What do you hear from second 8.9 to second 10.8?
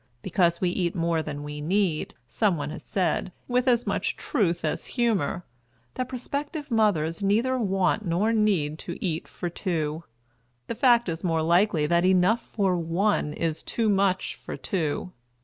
eat for two. The